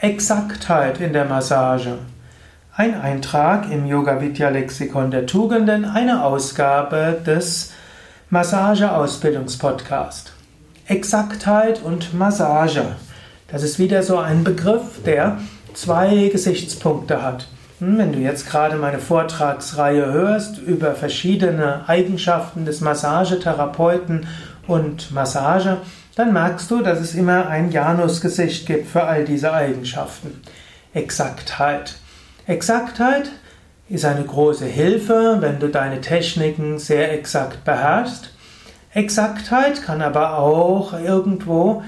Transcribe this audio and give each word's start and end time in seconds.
Exaktheit 0.00 1.00
in 1.00 1.12
der 1.12 1.24
Massage. 1.24 1.98
Ein 2.72 3.00
Eintrag 3.00 3.68
im 3.68 3.84
Yoga 3.84 4.20
Vidya 4.20 4.48
Lexikon 4.48 5.10
der 5.10 5.26
Tugenden, 5.26 5.84
eine 5.84 6.22
Ausgabe 6.22 7.20
des 7.26 7.72
Massage-Ausbildungspodcast. 8.30 10.34
Exaktheit 10.86 11.82
und 11.82 12.14
Massage. 12.14 12.84
Das 13.48 13.64
ist 13.64 13.80
wieder 13.80 14.04
so 14.04 14.18
ein 14.18 14.44
Begriff, 14.44 15.02
der 15.04 15.38
zwei 15.74 16.28
Gesichtspunkte 16.28 17.20
hat. 17.20 17.48
Hm, 17.80 17.98
wenn 17.98 18.12
du 18.12 18.20
jetzt 18.20 18.48
gerade 18.48 18.76
meine 18.76 19.00
Vortragsreihe 19.00 20.12
hörst 20.12 20.58
über 20.58 20.94
verschiedene 20.94 21.88
Eigenschaften 21.88 22.64
des 22.64 22.80
Massagetherapeuten 22.80 24.28
und 24.68 25.10
Massage, 25.10 25.78
dann 26.14 26.32
merkst 26.32 26.70
du, 26.70 26.82
dass 26.82 27.00
es 27.00 27.14
immer 27.14 27.48
ein 27.48 27.72
Janusgesicht 27.72 28.66
gibt 28.66 28.88
für 28.88 29.04
all 29.04 29.24
diese 29.24 29.52
Eigenschaften. 29.52 30.42
Exaktheit. 30.94 31.96
Exaktheit 32.46 33.30
ist 33.88 34.04
eine 34.04 34.24
große 34.24 34.66
Hilfe, 34.66 35.38
wenn 35.40 35.58
du 35.58 35.68
deine 35.68 36.00
Techniken 36.00 36.78
sehr 36.78 37.12
exakt 37.12 37.64
beherrschst. 37.64 38.30
Exaktheit 38.94 39.82
kann 39.82 40.02
aber 40.02 40.38
auch 40.38 40.92
irgendwo 40.98 41.82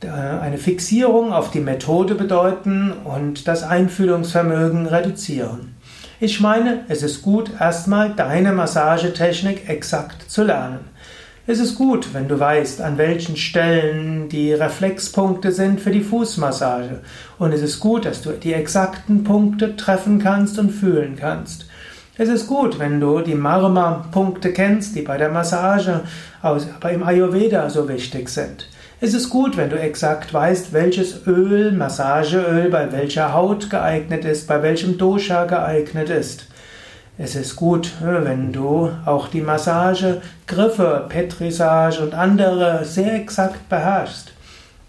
äh, 0.00 0.08
eine 0.08 0.58
Fixierung 0.58 1.32
auf 1.32 1.50
die 1.50 1.60
Methode 1.60 2.14
bedeuten 2.14 2.92
und 2.92 3.48
das 3.48 3.62
Einfühlungsvermögen 3.62 4.86
reduzieren. 4.86 5.76
Ich 6.20 6.40
meine, 6.40 6.84
es 6.88 7.02
ist 7.02 7.22
gut, 7.22 7.50
erstmal 7.60 8.14
deine 8.14 8.52
Massagetechnik 8.52 9.68
exakt 9.68 10.30
zu 10.30 10.42
lernen. 10.44 10.80
Es 11.46 11.58
ist 11.58 11.74
gut, 11.74 12.14
wenn 12.14 12.26
du 12.26 12.40
weißt, 12.40 12.80
an 12.80 12.96
welchen 12.96 13.36
Stellen 13.36 14.30
die 14.30 14.54
Reflexpunkte 14.54 15.52
sind 15.52 15.78
für 15.78 15.90
die 15.90 16.00
Fußmassage. 16.00 17.00
Und 17.38 17.52
es 17.52 17.60
ist 17.60 17.80
gut, 17.80 18.06
dass 18.06 18.22
du 18.22 18.30
die 18.30 18.54
exakten 18.54 19.24
Punkte 19.24 19.76
treffen 19.76 20.18
kannst 20.18 20.58
und 20.58 20.70
fühlen 20.70 21.16
kannst. 21.20 21.66
Es 22.16 22.30
ist 22.30 22.46
gut, 22.46 22.78
wenn 22.78 22.98
du 22.98 23.20
die 23.20 23.34
Marma-Punkte 23.34 24.54
kennst, 24.54 24.96
die 24.96 25.02
bei 25.02 25.18
der 25.18 25.28
Massage 25.28 26.00
aber 26.40 26.90
im 26.90 27.02
Ayurveda 27.02 27.68
so 27.68 27.90
wichtig 27.90 28.30
sind. 28.30 28.66
Es 29.02 29.12
ist 29.12 29.28
gut, 29.28 29.58
wenn 29.58 29.68
du 29.68 29.78
exakt 29.78 30.32
weißt, 30.32 30.72
welches 30.72 31.26
Öl, 31.26 31.72
Massageöl 31.72 32.70
bei 32.70 32.90
welcher 32.90 33.34
Haut 33.34 33.68
geeignet 33.68 34.24
ist, 34.24 34.48
bei 34.48 34.62
welchem 34.62 34.96
Dosha 34.96 35.44
geeignet 35.44 36.08
ist. 36.08 36.46
Es 37.16 37.36
ist 37.36 37.54
gut, 37.54 37.92
wenn 38.00 38.52
du 38.52 38.90
auch 39.04 39.28
die 39.28 39.40
Massage, 39.40 40.20
Griffe, 40.48 41.06
Petrisage 41.08 42.02
und 42.02 42.12
andere 42.12 42.84
sehr 42.84 43.14
exakt 43.14 43.68
beherrschst. 43.68 44.32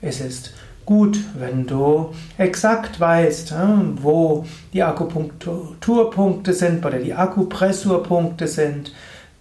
Es 0.00 0.20
ist 0.20 0.52
gut, 0.86 1.18
wenn 1.36 1.66
du 1.66 2.14
exakt 2.38 3.00
weißt, 3.00 3.52
wo 3.96 4.46
die 4.72 4.84
Akupunkturpunkte 4.84 6.52
sind 6.52 6.86
oder 6.86 6.98
die 6.98 7.12
Akupressurpunkte 7.12 8.46
sind 8.46 8.92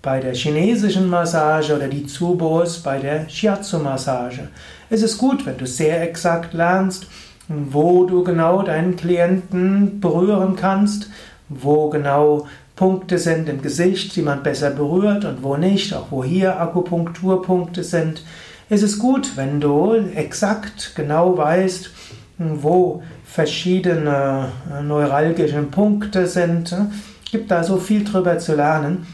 bei 0.02 0.20
der 0.20 0.34
chinesischen 0.34 1.08
Massage 1.08 1.76
oder 1.76 1.88
die 1.88 2.08
Tsubos 2.08 2.80
bei 2.80 2.98
der 2.98 3.30
Shiatsu-Massage. 3.30 4.48
Es 4.90 5.04
ist 5.04 5.20
gut, 5.20 5.46
wenn 5.46 5.60
du 5.60 5.68
sehr 5.68 6.02
exakt 6.02 6.56
lernst, 6.56 7.06
wo 7.48 8.06
du 8.06 8.24
genau 8.24 8.64
deinen 8.64 8.96
Klienten 8.96 10.00
berühren 10.00 10.56
kannst, 10.56 11.12
wo 11.48 11.90
genau 11.90 12.48
Punkte 12.76 13.18
sind 13.18 13.48
im 13.50 13.62
Gesicht, 13.62 14.16
die 14.16 14.22
man 14.22 14.44
besser 14.44 14.72
berührt 14.72 15.26
und 15.26 15.44
wo 15.44 15.58
nicht, 15.58 15.94
auch 15.94 16.08
wo 16.10 16.24
hier 16.24 16.60
Akupunkturpunkte 16.60 17.84
sind. 17.84 18.24
Es 18.70 18.82
ist 18.84 19.00
gut, 19.00 19.36
wenn 19.36 19.60
du 19.60 19.96
exakt 20.16 20.94
genau 20.96 21.38
weißt, 21.38 21.92
wo 22.38 23.04
verschiedene 23.26 24.50
äh, 24.72 24.82
neuralgische 24.82 25.62
Punkte 25.64 26.28
sind. 26.28 26.72
Es 26.72 27.32
gibt 27.32 27.52
da 27.52 27.64
so 27.64 27.78
viel 27.78 28.04
drüber 28.04 28.40
zu 28.40 28.56
lernen. 28.56 29.06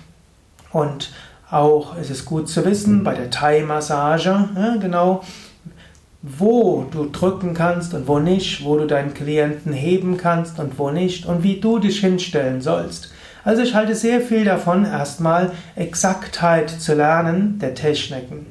Und 0.71 1.11
auch 1.49 1.97
ist 1.97 2.09
es 2.09 2.25
gut 2.25 2.49
zu 2.49 2.65
wissen, 2.65 3.03
bei 3.03 3.15
der 3.15 3.29
Thai-Massage, 3.29 4.49
genau, 4.81 5.23
wo 6.21 6.85
du 6.91 7.09
drücken 7.09 7.53
kannst 7.53 7.93
und 7.93 8.07
wo 8.07 8.19
nicht, 8.19 8.65
wo 8.65 8.77
du 8.77 8.85
deinen 8.85 9.13
Klienten 9.13 9.71
heben 9.71 10.17
kannst 10.17 10.59
und 10.59 10.77
wo 10.77 10.89
nicht 10.89 11.25
und 11.25 11.43
wie 11.43 11.59
du 11.59 11.79
dich 11.79 11.99
hinstellen 11.99 12.61
sollst. 12.61 13.13
Also 13.47 13.61
ich 13.61 13.75
halte 13.75 13.95
sehr 13.95 14.19
viel 14.19 14.43
davon, 14.43 14.83
erstmal 14.83 15.53
Exaktheit 15.77 16.69
zu 16.69 16.95
lernen 16.95 17.59
der 17.59 17.75
Techniken. 17.75 18.47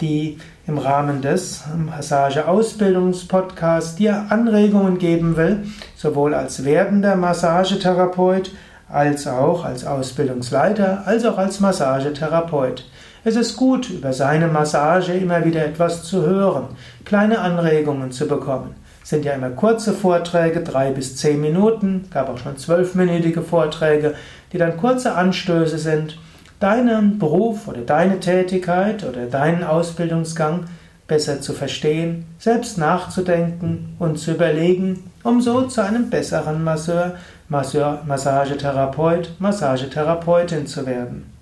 die 0.00 0.38
im 0.66 0.78
Rahmen 0.78 1.22
des 1.22 1.62
Massageausbildungspodcasts 1.76 3.94
dir 3.96 4.26
Anregungen 4.30 4.98
geben 4.98 5.36
will, 5.36 5.66
sowohl 5.96 6.34
als 6.34 6.64
werdender 6.64 7.14
Massagetherapeut, 7.14 8.50
als 8.88 9.26
auch 9.26 9.64
als 9.64 9.86
Ausbildungsleiter, 9.86 11.06
als 11.06 11.24
auch 11.24 11.38
als 11.38 11.60
Massagetherapeut. 11.60 12.84
Es 13.26 13.36
ist 13.36 13.56
gut, 13.56 13.88
über 13.88 14.12
seine 14.12 14.48
Massage 14.48 15.14
immer 15.14 15.46
wieder 15.46 15.64
etwas 15.64 16.04
zu 16.04 16.26
hören, 16.26 16.68
kleine 17.06 17.38
Anregungen 17.38 18.12
zu 18.12 18.28
bekommen. 18.28 18.74
Es 19.02 19.08
sind 19.08 19.24
ja 19.24 19.32
immer 19.32 19.48
kurze 19.48 19.94
Vorträge, 19.94 20.60
drei 20.60 20.90
bis 20.90 21.16
zehn 21.16 21.40
Minuten, 21.40 22.04
gab 22.12 22.28
auch 22.28 22.36
schon 22.36 22.58
zwölfminütige 22.58 23.40
Vorträge, 23.40 24.12
die 24.52 24.58
dann 24.58 24.76
kurze 24.76 25.14
Anstöße 25.14 25.78
sind, 25.78 26.18
deinen 26.60 27.18
Beruf 27.18 27.66
oder 27.66 27.80
deine 27.80 28.20
Tätigkeit 28.20 29.04
oder 29.04 29.24
deinen 29.24 29.64
Ausbildungsgang 29.64 30.66
besser 31.08 31.40
zu 31.40 31.54
verstehen, 31.54 32.26
selbst 32.38 32.76
nachzudenken 32.76 33.96
und 33.98 34.18
zu 34.18 34.32
überlegen, 34.32 35.10
um 35.22 35.40
so 35.40 35.62
zu 35.62 35.82
einem 35.82 36.10
besseren 36.10 36.62
Masseur, 36.62 37.14
Masseur 37.48 38.02
Massagetherapeut, 38.06 39.30
Massagetherapeutin 39.38 40.66
zu 40.66 40.84
werden. 40.84 41.33